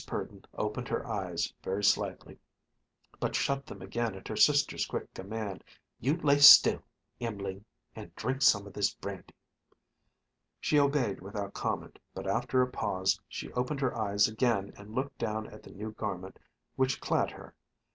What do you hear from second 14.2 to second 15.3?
again and looked